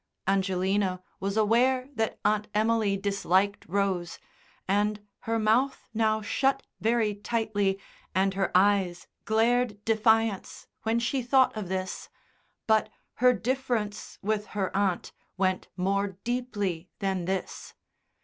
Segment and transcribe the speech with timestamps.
[0.27, 4.17] Angelina was aware that Aunt Emily disliked Rose,
[4.67, 7.79] and her mouth now shut very tightly
[8.15, 12.09] and her eyes glared defiance when she thought of this,
[12.65, 12.89] but
[13.21, 17.75] her difference with her aunt went more deeply than this.